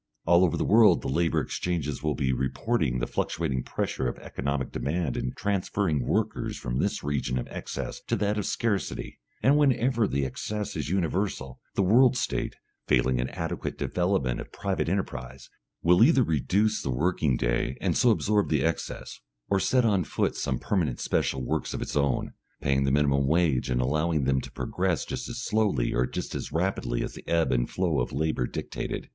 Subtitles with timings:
[0.25, 4.71] All over the world the labour exchanges will be reporting the fluctuating pressure of economic
[4.71, 10.07] demand and transferring workers from this region of excess to that of scarcity; and whenever
[10.07, 12.55] the excess is universal, the World State
[12.87, 15.51] failing an adequate development of private enterprise
[15.83, 19.19] will either reduce the working day and so absorb the excess,
[19.51, 23.69] or set on foot some permanent special works of its own, paying the minimum wage
[23.69, 27.51] and allowing them to progress just as slowly or just as rapidly as the ebb
[27.51, 29.07] and flow of labour dictated.